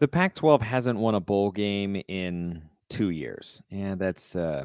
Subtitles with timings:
[0.00, 3.60] The Pac 12 hasn't won a bowl game in two years.
[3.68, 4.64] Yeah, that's uh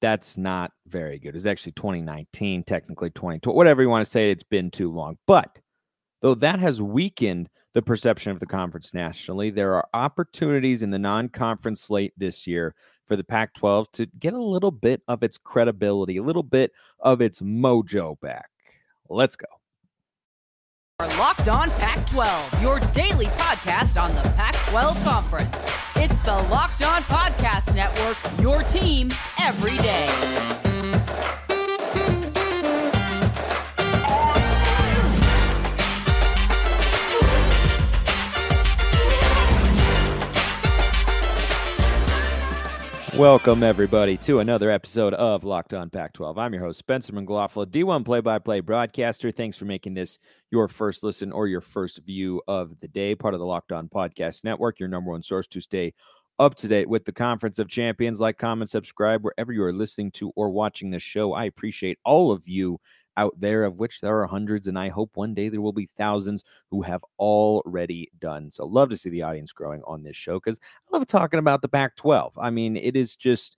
[0.00, 1.34] that's not very good.
[1.34, 5.16] It's actually 2019, technically 2020, whatever you want to say, it's been too long.
[5.26, 5.60] But
[6.20, 10.98] though that has weakened the perception of the conference nationally, there are opportunities in the
[10.98, 12.74] non conference slate this year
[13.06, 16.72] for the Pac 12 to get a little bit of its credibility, a little bit
[17.00, 18.50] of its mojo back.
[19.08, 19.46] Let's go.
[20.98, 25.54] Are Locked On Pac 12, your daily podcast on the Pac 12 Conference.
[25.96, 30.75] It's the Locked On Podcast Network, your team every day.
[43.16, 46.36] Welcome, everybody, to another episode of Locked On Pac 12.
[46.36, 49.32] I'm your host, Spencer McLaughlin, D1 play by play broadcaster.
[49.32, 50.18] Thanks for making this
[50.50, 53.88] your first listen or your first view of the day, part of the Locked On
[53.88, 55.94] Podcast Network, your number one source to stay
[56.38, 58.20] up to date with the Conference of Champions.
[58.20, 61.32] Like, comment, subscribe wherever you are listening to or watching this show.
[61.32, 62.78] I appreciate all of you
[63.16, 65.88] out there, of which there are hundreds, and I hope one day there will be
[65.96, 68.50] thousands who have already done.
[68.50, 71.62] So, love to see the audience growing on this show because I love talking about
[71.62, 72.38] the Pac 12.
[72.38, 73.56] I mean, it is just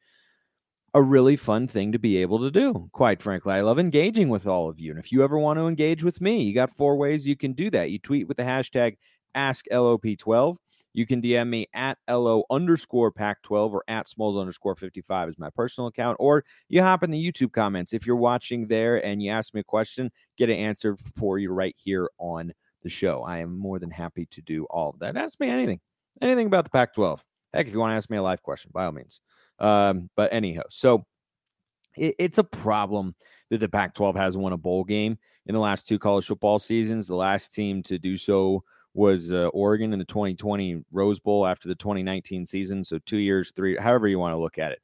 [0.94, 3.54] a really fun thing to be able to do, quite frankly.
[3.54, 4.90] I love engaging with all of you.
[4.90, 7.52] And if you ever want to engage with me, you got four ways you can
[7.52, 7.90] do that.
[7.90, 8.96] You tweet with the hashtag
[9.36, 10.56] AskLOP12.
[10.98, 15.38] You can DM me at LO underscore Pac 12 or at Smalls underscore 55 is
[15.38, 16.16] my personal account.
[16.18, 17.92] Or you hop in the YouTube comments.
[17.92, 21.52] If you're watching there and you ask me a question, get it answered for you
[21.52, 23.22] right here on the show.
[23.22, 25.16] I am more than happy to do all of that.
[25.16, 25.78] Ask me anything,
[26.20, 27.24] anything about the Pac 12.
[27.54, 29.20] Heck, if you want to ask me a live question, by all means.
[29.60, 31.06] Um, but anyhow, so
[31.96, 33.14] it, it's a problem
[33.50, 36.58] that the Pac 12 hasn't won a bowl game in the last two college football
[36.58, 37.06] seasons.
[37.06, 38.64] The last team to do so
[38.98, 42.82] was uh, Oregon in the 2020 Rose Bowl after the 2019 season.
[42.82, 44.80] So two years, three, however you want to look at it.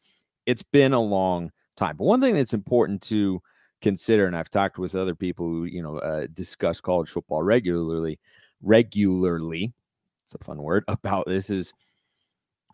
[0.46, 1.96] It's been a long time.
[1.96, 3.42] But one thing that's important to
[3.82, 8.20] consider, and I've talked with other people who you know uh, discuss college football regularly,
[8.62, 9.72] regularly.
[10.22, 11.72] It's a fun word about this is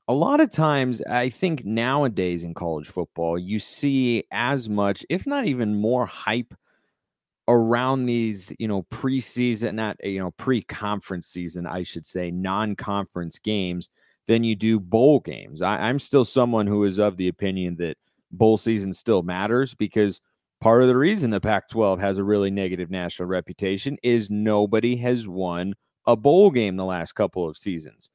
[0.08, 5.26] a lot of times I think nowadays in college football you see as much, if
[5.26, 6.52] not even more hype
[7.50, 12.30] around these, you know, preseason, not, eh, you know, pre conference season, I should say,
[12.30, 13.90] non conference games
[14.26, 15.60] than you do bowl games.
[15.60, 17.96] I, I'm still someone who is of the opinion that
[18.30, 20.20] bowl season still matters because
[20.60, 24.96] part of the reason the Pac 12 has a really negative national reputation is nobody
[24.96, 25.74] has won
[26.06, 28.10] a bowl game the last couple of seasons.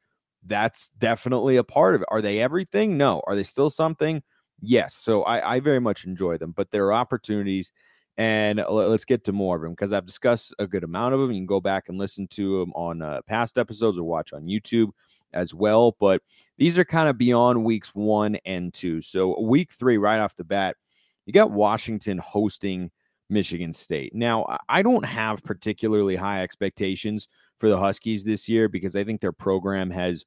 [0.45, 2.07] That's definitely a part of it.
[2.09, 2.97] Are they everything?
[2.97, 3.21] No.
[3.27, 4.23] Are they still something?
[4.61, 4.95] Yes.
[4.95, 7.73] So I, I very much enjoy them, but there are opportunities
[8.17, 11.31] and let's get to more of them because I've discussed a good amount of them.
[11.31, 14.45] You can go back and listen to them on uh, past episodes or watch on
[14.45, 14.91] YouTube
[15.33, 15.95] as well.
[15.99, 16.21] But
[16.57, 19.01] these are kind of beyond weeks one and two.
[19.01, 20.77] So, week three, right off the bat,
[21.25, 22.89] you got Washington hosting
[23.29, 24.15] Michigan State.
[24.15, 27.27] Now, I don't have particularly high expectations
[27.59, 30.25] for the Huskies this year because I think their program has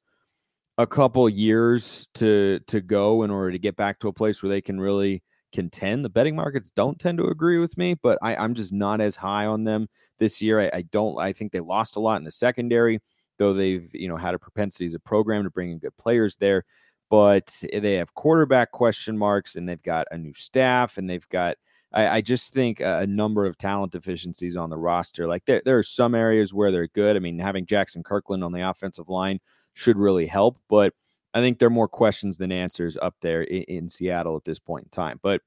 [0.77, 4.49] a couple years to to go in order to get back to a place where
[4.49, 5.23] they can really
[5.53, 6.05] contend.
[6.05, 9.15] The betting markets don't tend to agree with me, but I, am just not as
[9.15, 9.87] high on them
[10.19, 10.59] this year.
[10.59, 11.19] I, I, don't.
[11.19, 12.99] I think they lost a lot in the secondary,
[13.37, 16.35] though they've you know had a propensity as a program to bring in good players
[16.37, 16.65] there.
[17.09, 21.57] But they have quarterback question marks, and they've got a new staff, and they've got.
[21.91, 25.27] I, I just think a, a number of talent deficiencies on the roster.
[25.27, 27.15] Like there, there are some areas where they're good.
[27.15, 29.39] I mean, having Jackson Kirkland on the offensive line
[29.73, 30.93] should really help, but
[31.33, 34.59] I think there are more questions than answers up there in, in Seattle at this
[34.59, 35.19] point in time.
[35.21, 35.41] But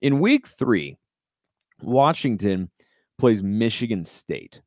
[0.00, 0.96] in week three,
[1.82, 2.70] Washington
[3.18, 4.60] plays Michigan State,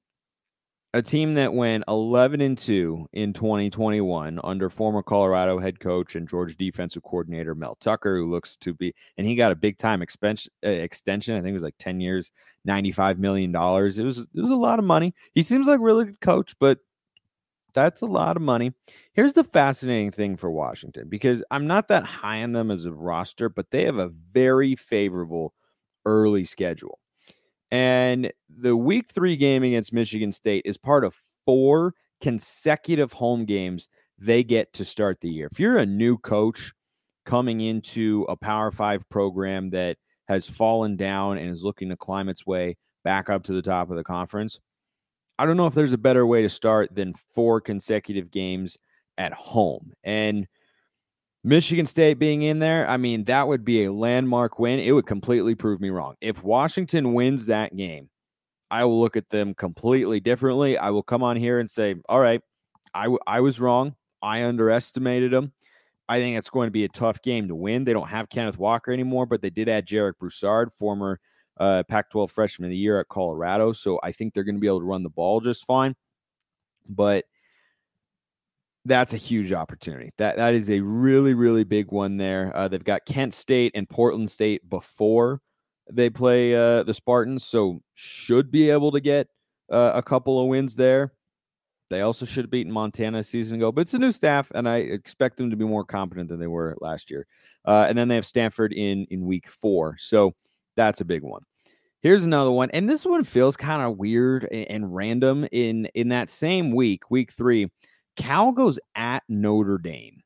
[0.94, 6.30] a team that went 11 and 2 in 2021 under former Colorado head coach and
[6.30, 10.02] Georgia defensive coordinator Mel Tucker, who looks to be, and he got a big time
[10.02, 11.36] expense, uh, extension.
[11.36, 12.32] I think it was like 10 years,
[12.68, 13.50] $95 million.
[13.54, 15.14] It was, it was a lot of money.
[15.34, 16.78] He seems like a really good coach, but
[17.74, 18.74] that's a lot of money.
[19.14, 22.94] Here's the fascinating thing for Washington because I'm not that high on them as a
[22.94, 25.54] roster, but they have a very favorable
[26.06, 27.00] early schedule.
[27.72, 31.16] And the week three game against Michigan State is part of
[31.46, 33.88] four consecutive home games
[34.18, 35.50] they get to start the year.
[35.52, 36.74] If you're a new coach
[37.26, 39.98] coming into a Power Five program that
[40.28, 43.90] has fallen down and is looking to climb its way back up to the top
[43.90, 44.60] of the conference,
[45.40, 48.78] I don't know if there's a better way to start than four consecutive games
[49.18, 49.94] at home.
[50.04, 50.48] And
[51.44, 54.80] Michigan State being in there, I mean, that would be a landmark win.
[54.80, 56.16] It would completely prove me wrong.
[56.22, 58.10] If Washington wins that game,
[58.72, 60.78] I will look at them completely differently.
[60.78, 62.42] I will come on here and say, all right,
[62.94, 63.96] I, w- I was wrong.
[64.22, 65.52] I underestimated them.
[66.08, 67.84] I think it's going to be a tough game to win.
[67.84, 71.20] They don't have Kenneth Walker anymore, but they did add Jarek Broussard, former
[71.58, 73.74] uh, Pac 12 freshman of the year at Colorado.
[73.74, 75.96] So I think they're going to be able to run the ball just fine.
[76.90, 77.26] But
[78.86, 80.12] that's a huge opportunity.
[80.18, 82.52] That that is a really really big one there.
[82.56, 85.42] Uh, they've got Kent State and Portland State before
[85.92, 89.28] they play uh, the Spartans, so should be able to get
[89.72, 91.14] uh, a couple of wins there.
[91.90, 94.68] They also should have beaten Montana a season ago, but it's a new staff, and
[94.68, 97.28] I expect them to be more competent than they were last year.
[97.66, 100.34] Uh, and then they have Stanford in in week four, so
[100.76, 101.44] that's a big one.
[102.02, 105.48] Here's another one, and this one feels kind of weird and, and random.
[105.52, 107.72] In in that same week, week three,
[108.18, 110.22] Cal goes at Notre Dame.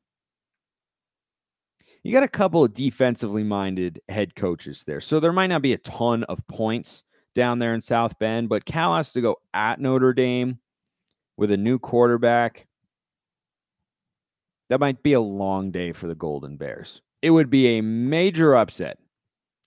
[2.04, 5.02] You got a couple of defensively minded head coaches there.
[5.02, 7.04] So there might not be a ton of points
[7.36, 10.60] down there in South Bend, but Cal has to go at Notre Dame
[11.36, 12.66] with a new quarterback.
[14.70, 17.02] That might be a long day for the Golden Bears.
[17.22, 18.98] It would be a major upset.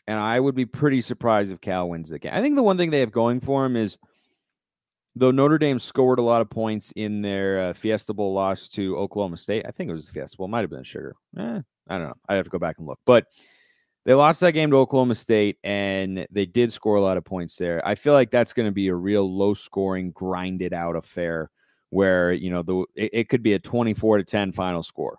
[0.06, 2.32] And I would be pretty surprised if Cal wins the game.
[2.34, 3.96] I think the one thing they have going for them is
[5.14, 8.96] though Notre Dame scored a lot of points in their uh, Fiesta Bowl loss to
[8.96, 9.66] Oklahoma State.
[9.66, 11.16] I think it was the Fiesta Bowl, might have been Sugar.
[11.38, 12.14] Eh, I don't know.
[12.28, 13.26] I'd have to go back and look, but
[14.04, 17.56] they lost that game to Oklahoma State, and they did score a lot of points
[17.56, 17.86] there.
[17.86, 21.50] I feel like that's going to be a real low scoring, grinded out affair
[21.90, 25.18] where you know the it, it could be a twenty four to ten final score.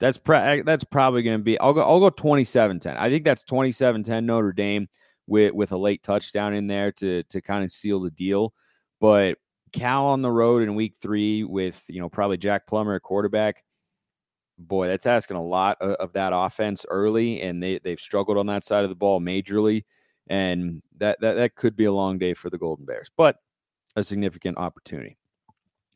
[0.00, 1.58] That's pre- eh, that's probably going to be.
[1.58, 1.82] I'll go.
[1.82, 2.96] I'll go 27-10.
[2.98, 4.88] I think that's 27-10 Notre Dame
[5.26, 8.52] with with a late touchdown in there to to kind of seal the deal.
[9.00, 9.38] But
[9.74, 13.64] Cal on the road in week three with, you know, probably Jack Plummer at quarterback.
[14.56, 18.46] Boy, that's asking a lot of, of that offense early, and they, they've struggled on
[18.46, 19.82] that side of the ball majorly.
[20.28, 23.36] And that, that, that could be a long day for the Golden Bears, but
[23.96, 25.18] a significant opportunity.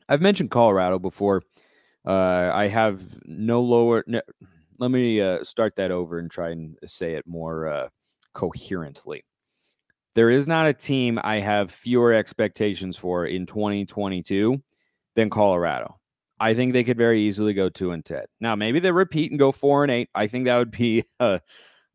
[0.09, 1.43] I've mentioned Colorado before.
[2.09, 4.03] Uh, I have no lower.
[4.07, 4.23] No,
[4.79, 7.89] let me uh, start that over and try and say it more uh,
[8.33, 9.27] coherently.
[10.15, 14.61] There is not a team I have fewer expectations for in 2022
[15.17, 16.01] than Colorado.
[16.41, 18.25] I think they could very easily go two and ten.
[18.41, 20.09] Now, maybe they repeat and go four and eight.
[20.15, 21.43] I think that would be a,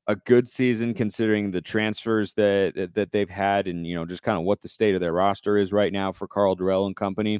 [0.05, 4.37] a good season considering the transfers that that they've had and you know just kind
[4.37, 7.39] of what the state of their roster is right now for Karl Dorrell and company.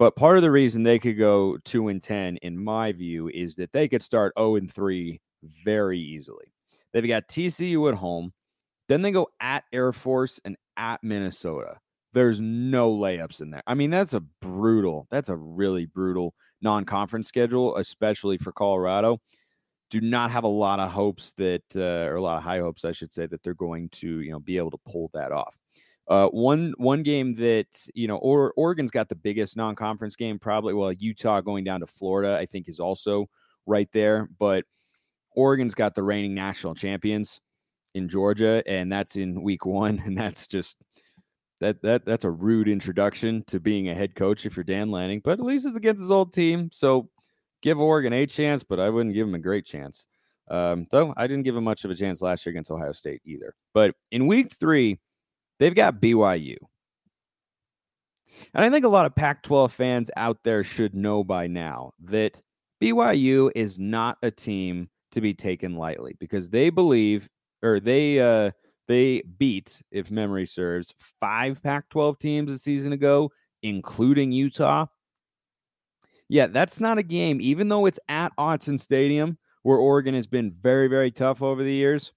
[0.00, 3.56] But part of the reason they could go two and ten, in my view, is
[3.56, 5.20] that they could start 0 and 3
[5.62, 6.54] very easily.
[6.94, 8.32] They've got TCU at home.
[8.88, 11.76] Then they go at Air Force and at Minnesota.
[12.14, 13.62] There's no layups in there.
[13.66, 19.20] I mean, that's a brutal, that's a really brutal non conference schedule, especially for Colorado.
[19.90, 22.86] Do not have a lot of hopes that, uh, or a lot of high hopes,
[22.86, 25.58] I should say, that they're going to, you know, be able to pull that off.
[26.10, 30.74] Uh, one one game that you know, or Oregon's got the biggest non-conference game, probably.
[30.74, 33.30] Well, Utah going down to Florida, I think, is also
[33.64, 34.28] right there.
[34.40, 34.64] But
[35.36, 37.40] Oregon's got the reigning national champions
[37.94, 40.84] in Georgia, and that's in week one, and that's just
[41.60, 45.20] that that that's a rude introduction to being a head coach if you're Dan Lanning.
[45.22, 47.08] But at least it's against his old team, so
[47.62, 50.08] give Oregon a chance, but I wouldn't give him a great chance.
[50.50, 53.22] Um, though I didn't give him much of a chance last year against Ohio State
[53.24, 53.54] either.
[53.72, 54.98] But in week three,
[55.60, 56.56] they've got BYU.
[58.54, 61.92] And I think a lot of Pac 12 fans out there should know by now
[62.04, 62.42] that
[62.82, 67.28] BYU is not a team to be taken lightly because they believe
[67.62, 68.50] or they uh
[68.90, 73.30] they beat, if memory serves, five Pac-12 teams a season ago,
[73.62, 74.86] including Utah.
[76.28, 80.52] Yeah, that's not a game, even though it's at Autzen Stadium, where Oregon has been
[80.60, 82.12] very, very tough over the years.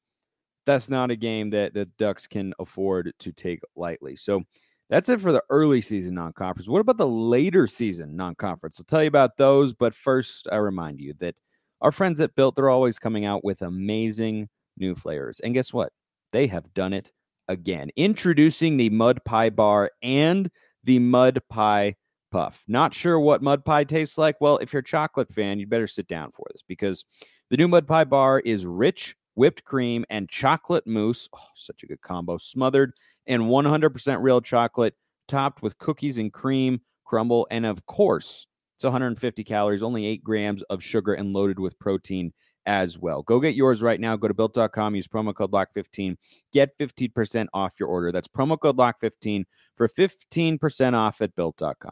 [0.65, 4.15] That's not a game that the Ducks can afford to take lightly.
[4.15, 4.43] So
[4.89, 6.67] that's it for the early season non conference.
[6.67, 8.79] What about the later season non conference?
[8.79, 9.73] I'll tell you about those.
[9.73, 11.35] But first, I remind you that
[11.81, 15.39] our friends at Built, they're always coming out with amazing new flavors.
[15.39, 15.91] And guess what?
[16.31, 17.11] They have done it
[17.47, 17.89] again.
[17.95, 20.49] Introducing the Mud Pie Bar and
[20.83, 21.95] the Mud Pie
[22.31, 22.63] Puff.
[22.67, 24.37] Not sure what mud pie tastes like?
[24.41, 27.05] Well, if you're a chocolate fan, you'd better sit down for this because
[27.51, 31.29] the new Mud Pie Bar is rich whipped cream and chocolate mousse.
[31.33, 32.37] Oh, such a good combo.
[32.37, 32.93] Smothered
[33.25, 34.95] in 100% real chocolate,
[35.27, 40.61] topped with cookies and cream, crumble, and of course, it's 150 calories, only 8 grams
[40.63, 42.33] of sugar, and loaded with protein
[42.65, 43.23] as well.
[43.23, 44.15] Go get yours right now.
[44.15, 46.17] Go to built.com, use promo code LOCK15,
[46.51, 48.11] get 15% off your order.
[48.11, 49.43] That's promo code LOCK15
[49.75, 51.91] for 15% off at built.com.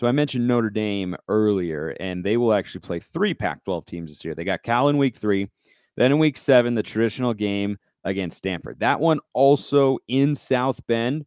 [0.00, 4.10] So I mentioned Notre Dame earlier, and they will actually play three Pac 12 teams
[4.10, 4.34] this year.
[4.34, 5.50] They got Cal in week three,
[5.98, 8.80] then in week seven, the traditional game against Stanford.
[8.80, 11.26] That one also in South Bend.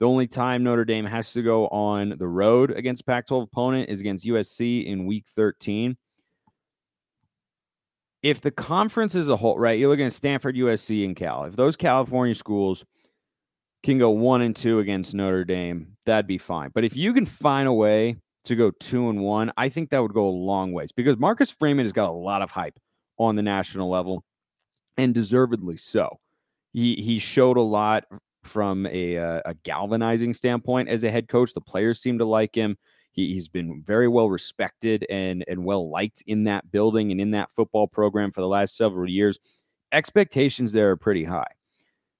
[0.00, 3.88] The only time Notre Dame has to go on the road against Pac 12 opponent
[3.88, 5.96] is against USC in week 13.
[8.24, 11.44] If the conference as a whole, right, you're looking at Stanford, USC, and Cal.
[11.44, 12.84] If those California schools
[13.82, 16.70] can go one and two against Notre Dame, that'd be fine.
[16.74, 20.02] But if you can find a way to go two and one, I think that
[20.02, 22.78] would go a long ways because Marcus Freeman has got a lot of hype
[23.18, 24.24] on the national level
[24.96, 26.18] and deservedly so.
[26.72, 28.04] He he showed a lot
[28.44, 31.52] from a, uh, a galvanizing standpoint as a head coach.
[31.52, 32.76] The players seem to like him.
[33.12, 37.32] He, he's been very well respected and and well liked in that building and in
[37.32, 39.38] that football program for the last several years.
[39.92, 41.46] Expectations there are pretty high.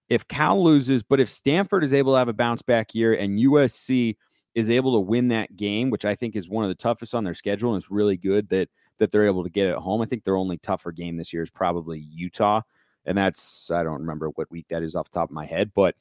[0.09, 3.39] If Cal loses, but if Stanford is able to have a bounce back year and
[3.39, 4.17] USC
[4.55, 7.25] is able to win that game, which I think is one of the toughest on
[7.25, 10.01] their schedule, and it's really good that that they're able to get it at home.
[10.01, 12.63] I think their only tougher game this year is probably Utah,
[13.05, 15.73] and that's I don't remember what week that is off the top of my head,
[15.75, 15.95] but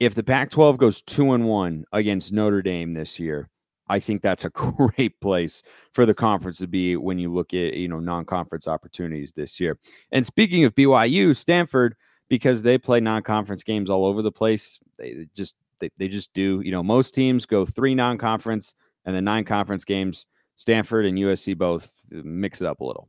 [0.00, 3.50] if the Pac-12 goes two and one against Notre Dame this year,
[3.88, 5.62] I think that's a great place
[5.92, 9.78] for the conference to be when you look at you know non-conference opportunities this year.
[10.12, 11.96] And speaking of BYU, Stanford,
[12.28, 16.60] because they play non-conference games all over the place, they just they, they just do.
[16.64, 20.26] You know, most teams go three non-conference and then nine conference games.
[20.56, 23.08] Stanford and USC both mix it up a little.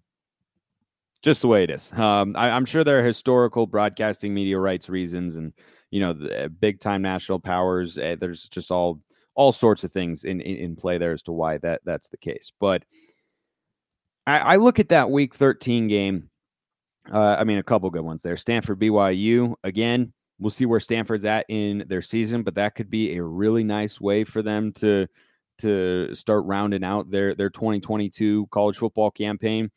[1.21, 1.91] Just the way it is.
[1.93, 5.51] Um, I, I'm sure there are historical broadcasting media rights reasons and
[5.91, 7.97] you know the uh, big time national powers.
[7.97, 9.01] Uh, there's just all
[9.35, 12.17] all sorts of things in, in, in play there as to why that that's the
[12.17, 12.51] case.
[12.59, 12.83] But
[14.27, 16.29] I, I look at that Week 13 game.
[17.11, 18.37] Uh, I mean, a couple good ones there.
[18.37, 20.13] Stanford BYU again.
[20.39, 23.99] We'll see where Stanford's at in their season, but that could be a really nice
[23.99, 25.07] way for them to
[25.59, 29.69] to start rounding out their their 2022 college football campaign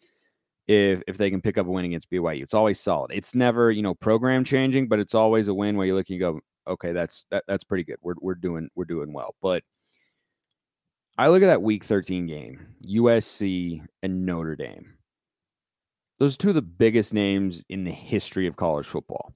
[0.68, 2.42] if if they can pick up a win against BYU.
[2.42, 3.10] It's always solid.
[3.12, 6.14] It's never, you know, program changing, but it's always a win where you look and
[6.14, 7.96] you go, okay, that's that, that's pretty good.
[8.00, 9.34] We're we're doing we're doing well.
[9.42, 9.64] But
[11.18, 14.94] I look at that week 13 game, USC and Notre Dame.
[16.22, 19.34] Those are two of the biggest names in the history of college football.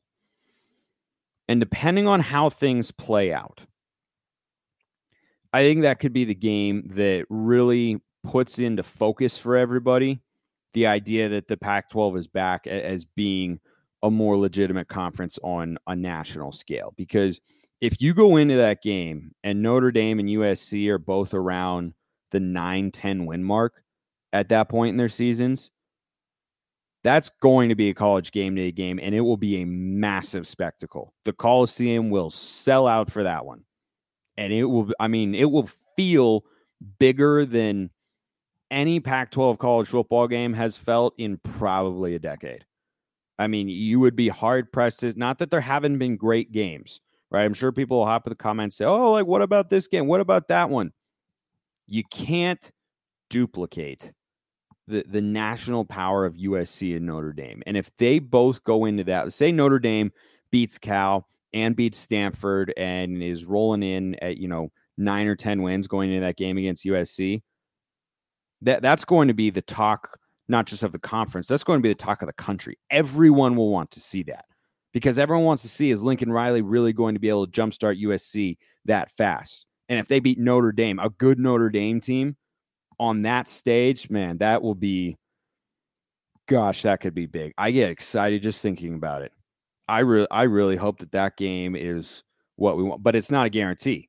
[1.48, 3.66] And depending on how things play out,
[5.52, 10.20] I think that could be the game that really puts into focus for everybody
[10.74, 13.58] the idea that the Pac 12 is back as being
[14.04, 16.94] a more legitimate conference on a national scale.
[16.96, 17.40] Because
[17.80, 21.94] if you go into that game and Notre Dame and USC are both around
[22.30, 23.82] the 9 10 win mark
[24.32, 25.72] at that point in their seasons,
[27.06, 30.46] that's going to be a college game day game and it will be a massive
[30.46, 31.14] spectacle.
[31.24, 33.62] The Coliseum will sell out for that one.
[34.36, 36.44] And it will, I mean, it will feel
[36.98, 37.90] bigger than
[38.70, 42.64] any Pac 12 college football game has felt in probably a decade.
[43.38, 47.00] I mean, you would be hard pressed to, not that there haven't been great games,
[47.30, 47.44] right?
[47.44, 50.06] I'm sure people will hop in the comments say, oh, like, what about this game?
[50.06, 50.92] What about that one?
[51.86, 52.70] You can't
[53.30, 54.12] duplicate
[54.88, 57.62] the, the national power of USC and Notre Dame.
[57.66, 60.12] And if they both go into that, say Notre Dame
[60.50, 65.62] beats Cal and beats Stanford and is rolling in at, you know, nine or 10
[65.62, 67.42] wins going into that game against USC,
[68.62, 71.82] that that's going to be the talk not just of the conference that's going to
[71.82, 74.44] be the talk of the country everyone will want to see that
[74.92, 78.00] because everyone wants to see is lincoln riley really going to be able to jumpstart
[78.02, 82.36] usc that fast and if they beat notre dame a good notre dame team
[82.98, 85.16] on that stage man that will be
[86.48, 87.52] gosh that could be big.
[87.58, 89.32] I get excited just thinking about it.
[89.88, 92.22] I really i really hope that that game is
[92.56, 94.08] what we want but it's not a guarantee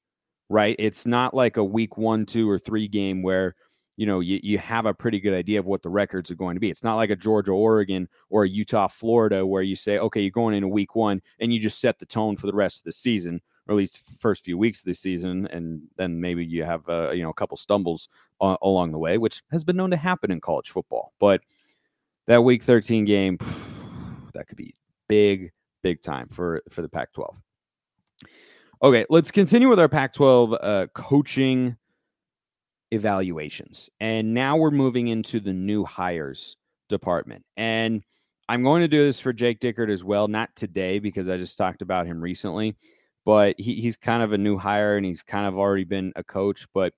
[0.50, 0.76] right?
[0.80, 3.56] It's not like a week one two or three game where
[3.96, 6.56] you know you, you have a pretty good idea of what the records are going
[6.56, 6.70] to be.
[6.70, 10.32] It's not like a georgia oregon or a utah florida where you say okay you're
[10.32, 12.92] going into week one and you just set the tone for the rest of the
[12.92, 16.88] season or at least first few weeks of the season and then maybe you have
[16.90, 18.10] uh, you know a couple stumbles
[18.42, 21.42] uh, along the way which has been known to happen in college football but
[22.28, 23.38] that week 13 game
[24.34, 24.76] that could be
[25.08, 25.52] big
[25.84, 27.42] big time for for the pac 12
[28.84, 31.78] okay let's continue with our pac 12 uh, coaching
[32.92, 33.90] evaluations.
[34.00, 36.58] And now we're moving into the new hires
[36.90, 37.46] department.
[37.56, 38.04] And
[38.50, 41.58] I'm going to do this for Jake Dickert as well, not today because I just
[41.58, 42.76] talked about him recently,
[43.28, 46.24] but he, he's kind of a new hire and he's kind of already been a
[46.24, 46.66] coach.
[46.74, 46.94] But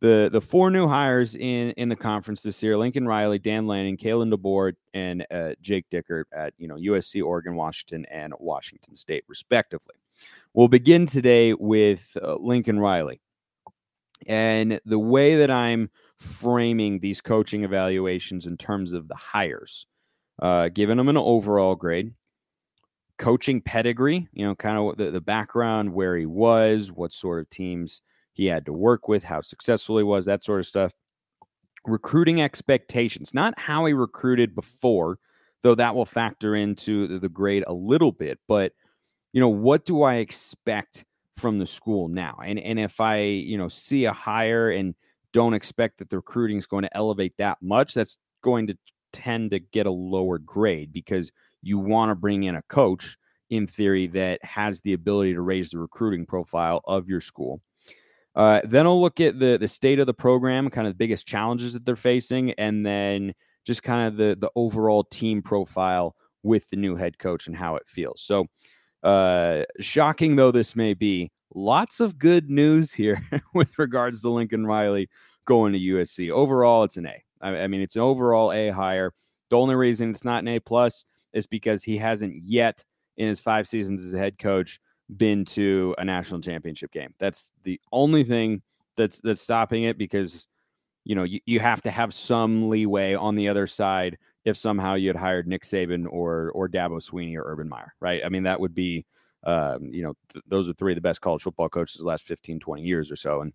[0.00, 3.96] the the four new hires in in the conference this year: Lincoln Riley, Dan Lanning,
[3.96, 9.22] Kalen DeBoer, and uh, Jake Dickert at you know USC, Oregon, Washington, and Washington State,
[9.28, 9.94] respectively.
[10.54, 13.20] We'll begin today with uh, Lincoln Riley.
[14.26, 19.86] And the way that I'm framing these coaching evaluations in terms of the hires,
[20.42, 22.12] uh, giving them an overall grade,
[23.18, 27.50] coaching pedigree, you know, kind of the, the background, where he was, what sort of
[27.50, 28.02] teams
[28.32, 30.92] he had to work with, how successful he was, that sort of stuff.
[31.86, 35.18] Recruiting expectations, not how he recruited before,
[35.62, 38.38] though that will factor into the grade a little bit.
[38.48, 38.72] But,
[39.32, 41.04] you know, what do I expect
[41.36, 42.38] from the school now?
[42.42, 44.94] And and if I, you know, see a hire and
[45.32, 48.78] don't expect that the recruiting is going to elevate that much, that's going to
[49.14, 53.16] tend to get a lower grade because you want to bring in a coach
[53.48, 57.62] in theory that has the ability to raise the recruiting profile of your school.
[58.34, 61.26] Uh, then I'll look at the the state of the program, kind of the biggest
[61.26, 63.32] challenges that they're facing, and then
[63.64, 67.76] just kind of the the overall team profile with the new head coach and how
[67.76, 68.20] it feels.
[68.20, 68.46] So,
[69.04, 73.22] uh, shocking though this may be, lots of good news here
[73.54, 75.08] with regards to Lincoln Riley
[75.46, 76.30] going to USC.
[76.30, 77.22] Overall, it's an A.
[77.44, 79.12] I, I mean, it's an overall A hire.
[79.50, 82.82] The only reason it's not an A plus is because he hasn't yet
[83.16, 84.80] in his five seasons as a head coach
[85.14, 87.14] been to a national championship game.
[87.18, 88.62] That's the only thing
[88.96, 90.46] that's that's stopping it because
[91.04, 94.94] you know you, you have to have some leeway on the other side if somehow
[94.94, 98.22] you had hired Nick Saban or or Dabo Swinney or Urban Meyer, right?
[98.24, 99.04] I mean that would be
[99.44, 102.24] um, you know, th- those are three of the best college football coaches the last
[102.24, 103.42] 15, 20 years or so.
[103.42, 103.52] And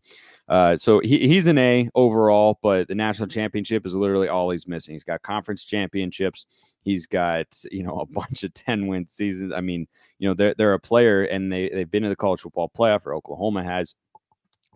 [0.47, 4.67] uh, so he, he's an A overall, but the national championship is literally all he's
[4.67, 4.93] missing.
[4.93, 6.75] He's got conference championships.
[6.81, 9.51] He's got, you know, a bunch of 10 win seasons.
[9.53, 9.87] I mean,
[10.19, 13.05] you know, they're, they're a player and they, they've been in the college football playoff
[13.05, 13.95] or Oklahoma has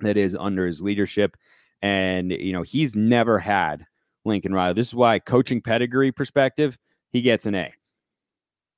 [0.02, 1.38] that is under his leadership.
[1.82, 3.86] And, you know, he's never had
[4.26, 4.74] Lincoln Riley.
[4.74, 6.78] This is why coaching pedigree perspective,
[7.12, 7.74] he gets an A.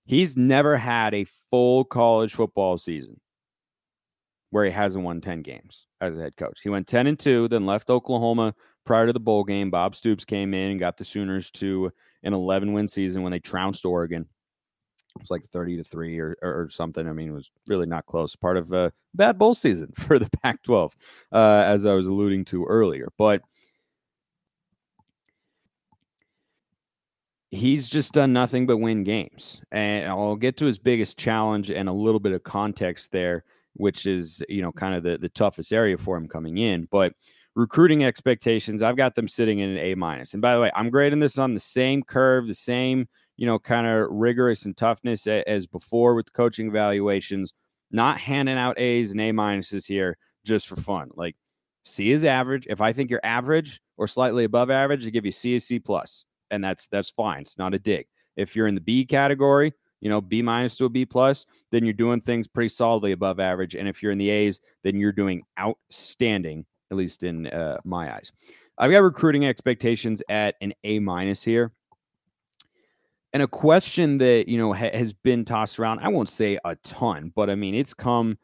[0.06, 3.20] He's never had a full college football season
[4.52, 6.60] where he hasn't won 10 games as a head coach.
[6.62, 8.54] He went 10 and 2, then left Oklahoma
[8.86, 9.72] prior to the bowl game.
[9.72, 11.92] Bob Stoops came in and got the Sooners to
[12.24, 14.28] an 11 win season when they trounced Oregon.
[15.16, 17.08] It was like 30 to 3 or, or, something.
[17.08, 18.36] I mean, it was really not close.
[18.36, 20.94] Part of a bad bowl season for the Pac 12,
[21.32, 23.10] uh, as I was alluding to earlier.
[23.18, 23.42] But
[27.51, 29.62] he's just done nothing but win games.
[29.71, 34.05] And I'll get to his biggest challenge and a little bit of context there, which
[34.05, 36.88] is, you know, kind of the, the toughest area for him coming in.
[36.91, 37.13] But
[37.55, 40.34] recruiting expectations, I've got them sitting in an A minus.
[40.34, 43.60] And by the way, I'm grading this on the same curve, the same, you know,
[43.60, 47.53] kind of rigorous and toughness as before with coaching evaluations,
[47.91, 51.10] not handing out A's and A minuses here just for fun.
[51.15, 51.36] Like
[51.84, 52.67] C is average.
[52.69, 55.79] If I think you're average or slightly above average, I give you C is C
[55.79, 57.41] plus and that's that's fine.
[57.41, 58.08] It's not a dig.
[58.36, 61.84] If you're in the B category, you know, B minus to a B plus, then
[61.84, 63.75] you're doing things pretty solidly above average.
[63.75, 68.13] And if you're in the A's, then you're doing outstanding, at least in uh, my
[68.13, 68.31] eyes.
[68.77, 71.71] I've got recruiting expectations at an A minus here.
[73.34, 76.75] And a question that, you know, ha- has been tossed around, I won't say a
[76.77, 78.38] ton, but I mean, it's come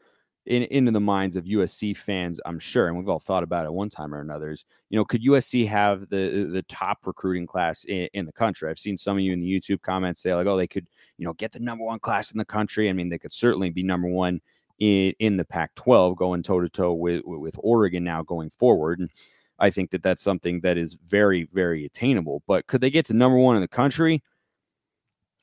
[0.45, 3.73] in, into the minds of USC fans, I'm sure, and we've all thought about it
[3.73, 4.51] one time or another.
[4.51, 8.69] Is you know, could USC have the the top recruiting class in, in, the country?
[8.69, 11.25] I've seen some of you in the YouTube comments say like, oh, they could you
[11.25, 12.89] know get the number one class in the country.
[12.89, 14.41] I mean, they could certainly be number one
[14.79, 18.99] in in the Pac-12, going toe to toe with with Oregon now going forward.
[18.99, 19.11] And
[19.59, 22.41] I think that that's something that is very very attainable.
[22.47, 24.23] But could they get to number one in the country?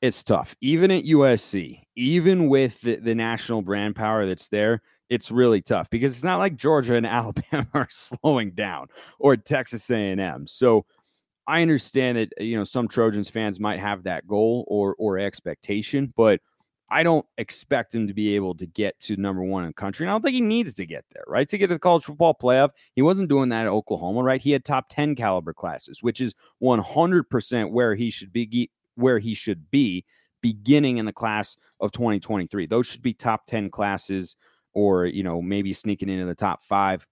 [0.01, 0.55] It's tough.
[0.61, 5.89] Even at USC, even with the, the, national brand power that's there, it's really tough
[5.89, 8.87] because it's not like Georgia and Alabama are slowing down
[9.19, 10.47] or Texas A&M.
[10.47, 10.85] So
[11.47, 16.13] I understand that you know some Trojans fans might have that goal or or expectation,
[16.15, 16.41] but
[16.91, 20.05] I don't expect him to be able to get to number one in the country.
[20.05, 21.47] And I don't think he needs to get there, right?
[21.49, 22.69] To get to the college football playoff.
[22.95, 24.41] He wasn't doing that at Oklahoma, right?
[24.41, 26.33] He had top 10 caliber classes, which is
[26.63, 30.05] 100% where he should be where he should be
[30.41, 32.65] beginning in the class of 2023.
[32.65, 34.35] Those should be top 10 classes
[34.73, 37.05] or, you know, maybe sneaking into the top five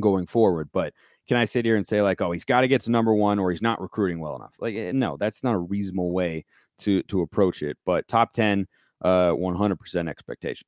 [0.00, 0.70] going forward.
[0.72, 0.94] But
[1.28, 3.38] can I sit here and say, like, oh, he's got to get to number one
[3.38, 4.56] or he's not recruiting well enough?
[4.58, 6.44] Like, eh, no, that's not a reasonable way
[6.78, 7.76] to to approach it.
[7.84, 8.66] But top 10,
[9.02, 10.66] uh, 100% expectation.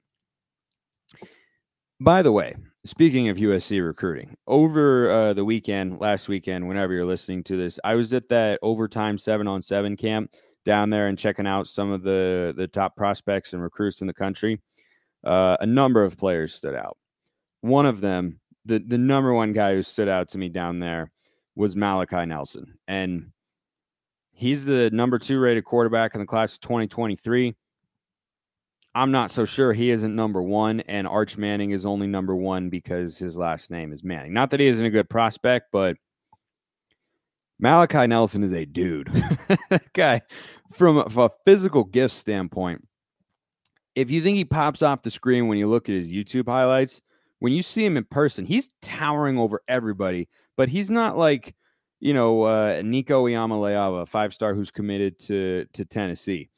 [2.01, 7.05] By the way, speaking of USC recruiting, over uh, the weekend, last weekend, whenever you're
[7.05, 10.33] listening to this, I was at that overtime seven on seven camp
[10.65, 14.15] down there and checking out some of the the top prospects and recruits in the
[14.15, 14.61] country.
[15.23, 16.97] Uh, a number of players stood out.
[17.61, 21.11] One of them, the the number one guy who stood out to me down there,
[21.57, 23.31] was Malachi Nelson, and
[24.33, 27.55] he's the number two rated quarterback in the class of 2023.
[28.95, 32.69] I'm not so sure he isn't number one, and Arch Manning is only number one
[32.69, 34.33] because his last name is Manning.
[34.33, 35.97] Not that he isn't a good prospect, but
[37.59, 39.11] Malachi Nelson is a dude.
[39.95, 40.23] guy,
[40.73, 42.87] from a, physical gift standpoint,
[43.97, 47.01] if you think he pops off the screen when you look at his YouTube highlights,
[47.41, 51.55] when you see him in person, he's towering over everybody, but he's not like,
[51.99, 56.49] you know, uh, Nico Iamaleava, five star who's committed to to Tennessee.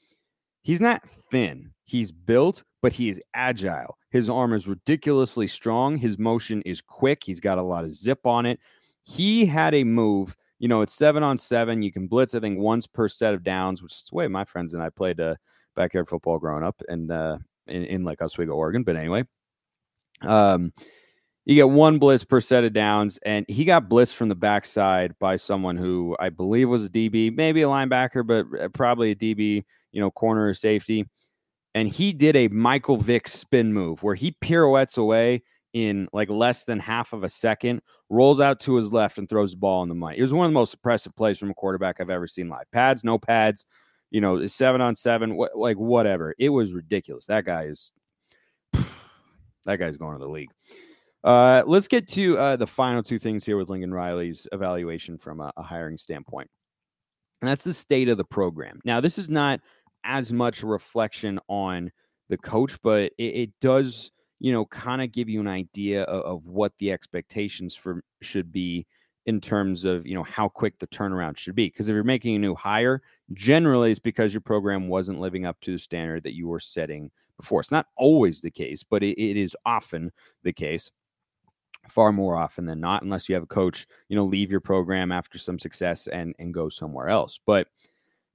[0.62, 1.72] He's not thin.
[1.86, 3.96] He's built, but he is agile.
[4.10, 5.96] His arm is ridiculously strong.
[5.96, 7.22] His motion is quick.
[7.24, 8.60] He's got a lot of zip on it.
[9.04, 10.36] He had a move.
[10.58, 11.82] You know, it's seven on seven.
[11.82, 14.44] You can blitz, I think, once per set of downs, which is the way my
[14.44, 15.36] friends and I played uh,
[15.76, 18.82] backyard football growing up and uh, in, in like Oswego, Oregon.
[18.82, 19.24] But anyway,
[20.22, 20.72] um,
[21.44, 25.16] you get one blitz per set of downs, and he got blitzed from the backside
[25.20, 29.16] by someone who I believe was a DB, maybe a linebacker, but uh, probably a
[29.16, 31.06] DB, you know, corner or safety.
[31.76, 35.42] And he did a Michael Vick spin move where he pirouettes away
[35.74, 39.50] in like less than half of a second, rolls out to his left and throws
[39.50, 40.16] the ball in the money.
[40.16, 42.64] It was one of the most impressive plays from a quarterback I've ever seen live.
[42.72, 43.66] Pads, no pads,
[44.10, 46.34] you know, seven on seven, wh- like whatever.
[46.38, 47.26] It was ridiculous.
[47.26, 47.92] That guy is,
[49.66, 50.52] that guy's going to the league.
[51.22, 55.40] Uh, let's get to uh, the final two things here with Lincoln Riley's evaluation from
[55.40, 56.48] a, a hiring standpoint.
[57.42, 58.80] And that's the state of the program.
[58.82, 59.60] Now, this is not
[60.06, 61.90] as much reflection on
[62.28, 66.22] the coach, but it, it does, you know, kind of give you an idea of,
[66.22, 68.86] of, what the expectations for should be
[69.26, 71.66] in terms of, you know, how quick the turnaround should be.
[71.66, 75.60] Because if you're making a new hire, generally it's because your program wasn't living up
[75.60, 77.60] to the standard that you were setting before.
[77.60, 80.90] It's not always the case, but it, it is often the case
[81.88, 85.12] far more often than not, unless you have a coach, you know, leave your program
[85.12, 87.38] after some success and and go somewhere else.
[87.44, 87.68] But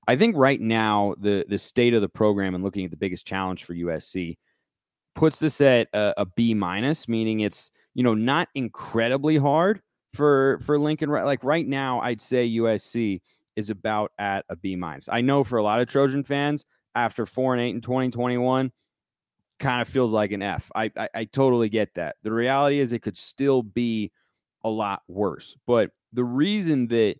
[0.07, 3.25] I think right now the the state of the program and looking at the biggest
[3.25, 4.37] challenge for USC
[5.15, 9.81] puts this at a, a B minus, meaning it's you know not incredibly hard
[10.13, 11.09] for for Lincoln.
[11.09, 13.21] Like right now, I'd say USC
[13.55, 15.09] is about at a B minus.
[15.09, 18.71] I know for a lot of Trojan fans, after four and eight in 2021,
[19.59, 20.71] kind of feels like an F.
[20.75, 22.15] I, I, I totally get that.
[22.23, 24.11] The reality is it could still be
[24.63, 25.55] a lot worse.
[25.65, 27.17] But the reason that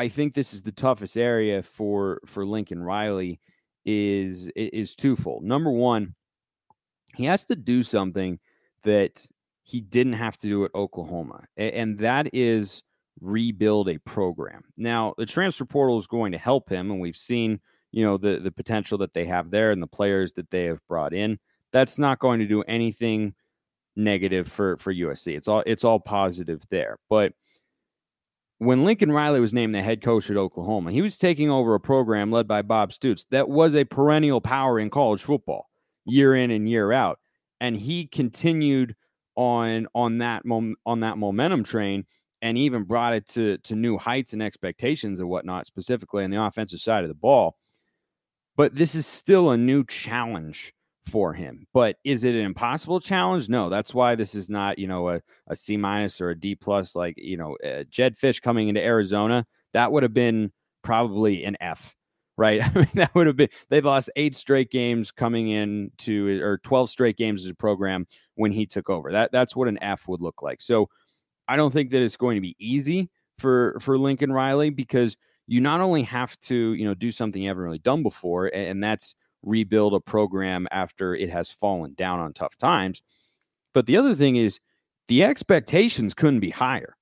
[0.00, 3.38] I think this is the toughest area for for Lincoln Riley
[3.84, 5.44] is is twofold.
[5.44, 6.14] Number one,
[7.16, 8.38] he has to do something
[8.82, 9.26] that
[9.62, 12.82] he didn't have to do at Oklahoma, and that is
[13.20, 14.62] rebuild a program.
[14.78, 17.60] Now, the transfer portal is going to help him, and we've seen
[17.92, 20.80] you know the the potential that they have there and the players that they have
[20.88, 21.38] brought in
[21.72, 23.34] that's not going to do anything
[23.96, 25.36] negative for for USC.
[25.36, 26.96] It's all it's all positive there.
[27.10, 27.32] But
[28.60, 31.80] when Lincoln Riley was named the head coach at Oklahoma, he was taking over a
[31.80, 35.70] program led by Bob Stoops that was a perennial power in college football,
[36.04, 37.18] year in and year out,
[37.58, 38.96] and he continued
[39.34, 42.04] on on that mom, on that momentum train
[42.42, 46.42] and even brought it to to new heights and expectations and whatnot, specifically on the
[46.42, 47.56] offensive side of the ball.
[48.58, 50.74] But this is still a new challenge
[51.06, 51.66] for him.
[51.72, 53.48] But is it an impossible challenge?
[53.48, 56.54] No, that's why this is not, you know, a, a C minus or a D
[56.54, 56.94] plus.
[56.94, 61.56] Like, you know, uh, Jedd Fisch coming into Arizona, that would have been probably an
[61.60, 61.94] F,
[62.36, 62.62] right?
[62.76, 66.58] I mean, that would have been, they've lost eight straight games coming in to, or
[66.58, 69.12] 12 straight games as a program when he took over.
[69.12, 70.62] That That's what an F would look like.
[70.62, 70.88] So
[71.48, 75.60] I don't think that it's going to be easy for, for Lincoln Riley because you
[75.60, 78.84] not only have to, you know, do something you haven't really done before, and, and
[78.84, 83.02] that's, rebuild a program after it has fallen down on tough times.
[83.72, 84.60] But the other thing is
[85.08, 86.96] the expectations couldn't be higher.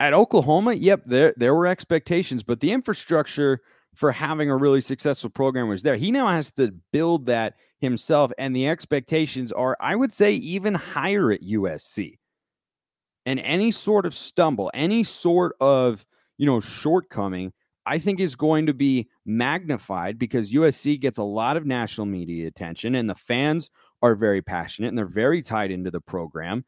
[0.00, 3.60] At Oklahoma, yep, there there were expectations, but the infrastructure
[3.94, 5.96] for having a really successful program was there.
[5.96, 10.74] He now has to build that himself, and the expectations are, I would say, even
[10.74, 12.18] higher at USC.
[13.24, 16.04] And any sort of stumble, any sort of
[16.38, 17.52] you know shortcoming
[17.86, 22.46] I think is going to be magnified because USC gets a lot of national media
[22.46, 23.70] attention and the fans
[24.02, 26.64] are very passionate and they're very tied into the program.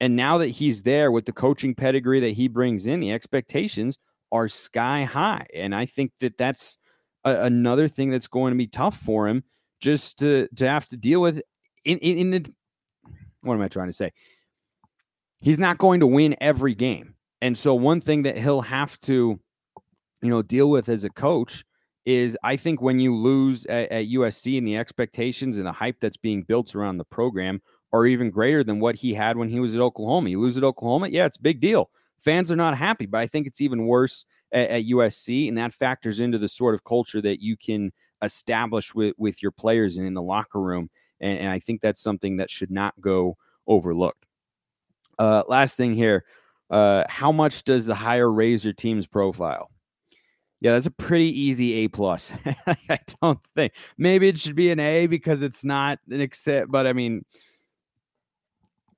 [0.00, 3.98] And now that he's there with the coaching pedigree that he brings in, the expectations
[4.32, 5.46] are sky high.
[5.54, 6.78] And I think that that's
[7.24, 9.44] a, another thing that's going to be tough for him
[9.80, 11.40] just to, to have to deal with
[11.84, 12.54] in, in, in the,
[13.42, 14.12] what am I trying to say?
[15.40, 17.14] He's not going to win every game.
[17.40, 19.40] And so one thing that he'll have to
[20.22, 21.64] you know, deal with as a coach
[22.04, 26.00] is I think when you lose at, at, USC and the expectations and the hype
[26.00, 27.60] that's being built around the program
[27.92, 30.30] are even greater than what he had when he was at Oklahoma.
[30.30, 31.90] You lose at Oklahoma, yeah, it's a big deal.
[32.24, 35.74] Fans are not happy, but I think it's even worse at, at USC, and that
[35.74, 40.06] factors into the sort of culture that you can establish with with your players and
[40.06, 40.88] in the locker room.
[41.20, 44.24] And, and I think that's something that should not go overlooked.
[45.18, 46.24] Uh, last thing here,
[46.70, 49.71] uh, how much does the hire raise your team's profile?
[50.62, 52.32] Yeah, that's a pretty easy A plus.
[52.88, 56.86] I don't think maybe it should be an A because it's not an accept, but
[56.86, 57.24] I mean,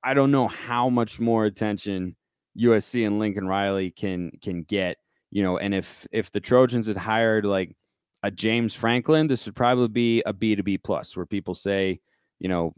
[0.03, 2.15] I don't know how much more attention
[2.55, 4.97] USC and Lincoln Riley can can get,
[5.31, 7.75] you know, and if if the Trojans had hired like
[8.21, 11.99] a James Franklin, this would probably be a B to B plus where people say,
[12.37, 12.73] you know,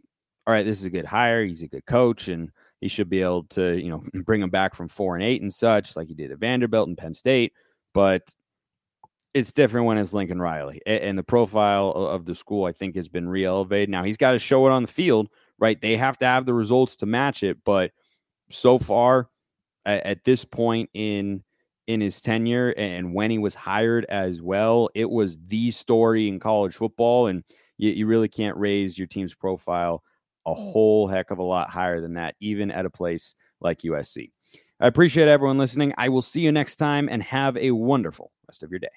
[0.48, 3.22] all right, this is a good hire, he's a good coach, and he should be
[3.22, 6.14] able to, you know, bring him back from four and eight and such, like he
[6.14, 7.52] did at Vanderbilt and Penn State.
[7.94, 8.34] But
[9.34, 10.82] it's different when it's Lincoln Riley.
[10.86, 13.90] And the profile of the school, I think, has been re elevated.
[13.90, 15.80] Now he's got to show it on the field, right?
[15.80, 17.58] They have to have the results to match it.
[17.64, 17.92] But
[18.50, 19.30] so far,
[19.86, 21.44] at, this point in
[21.88, 26.40] in his tenure and when he was hired as well, it was the story in
[26.40, 27.28] college football.
[27.28, 27.44] And
[27.78, 30.04] you, you really can't raise your team's profile
[30.46, 34.32] a whole heck of a lot higher than that, even at a place like USC.
[34.80, 35.94] I appreciate everyone listening.
[35.98, 38.88] I will see you next time and have a wonderful rest of your day.